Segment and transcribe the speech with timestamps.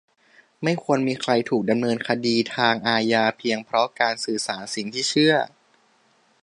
[0.63, 5.35] -ไม่ควรมีใครถูกดำเนินคดีทางอาญาเพียงเพราะการสื่อสารสิ่งที่เชื่อ